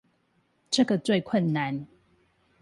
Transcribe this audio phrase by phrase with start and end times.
[0.71, 1.85] 這個最困難